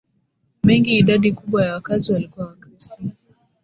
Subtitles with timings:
[0.63, 2.97] mengi idadi kubwa ya wakazi walikuwa Wakristo